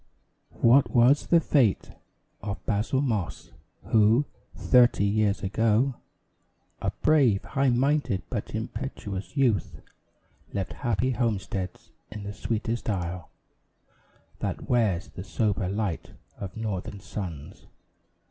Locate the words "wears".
14.67-15.09